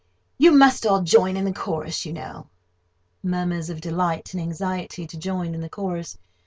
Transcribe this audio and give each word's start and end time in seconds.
You 0.39 0.51
must 0.51 0.83
all 0.87 1.03
join 1.03 1.37
in 1.37 1.45
the 1.45 1.53
chorus, 1.53 2.07
you 2.07 2.13
know." 2.13 2.47
[Murmurs 3.21 3.69
of 3.69 3.81
delight 3.81 4.33
and 4.33 4.41
anxiety 4.41 5.05
to 5.05 5.15
join 5.15 5.53
in 5.53 5.61
the 5.61 5.69
chorus. 5.69 6.17